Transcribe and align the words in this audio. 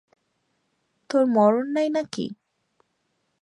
তোর 1.09 1.23
মরণ 1.35 1.65
নাই 1.75 1.87
নাকি। 1.89 2.25